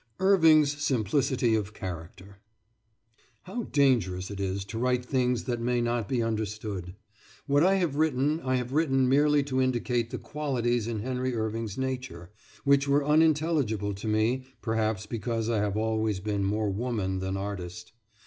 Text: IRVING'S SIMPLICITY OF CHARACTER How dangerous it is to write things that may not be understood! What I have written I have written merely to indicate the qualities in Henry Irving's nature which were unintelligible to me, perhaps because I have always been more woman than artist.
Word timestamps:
IRVING'S 0.19 0.81
SIMPLICITY 0.83 1.53
OF 1.53 1.75
CHARACTER 1.75 2.39
How 3.43 3.65
dangerous 3.65 4.31
it 4.31 4.39
is 4.39 4.65
to 4.65 4.79
write 4.79 5.05
things 5.05 5.43
that 5.43 5.61
may 5.61 5.79
not 5.79 6.09
be 6.09 6.23
understood! 6.23 6.95
What 7.45 7.63
I 7.63 7.75
have 7.75 7.97
written 7.97 8.39
I 8.39 8.55
have 8.55 8.73
written 8.73 9.07
merely 9.07 9.43
to 9.43 9.61
indicate 9.61 10.09
the 10.09 10.17
qualities 10.17 10.87
in 10.87 11.01
Henry 11.01 11.35
Irving's 11.35 11.77
nature 11.77 12.31
which 12.63 12.87
were 12.87 13.05
unintelligible 13.05 13.93
to 13.93 14.07
me, 14.07 14.45
perhaps 14.63 15.05
because 15.05 15.51
I 15.51 15.59
have 15.59 15.77
always 15.77 16.19
been 16.19 16.43
more 16.45 16.71
woman 16.71 17.19
than 17.19 17.37
artist. 17.37 17.91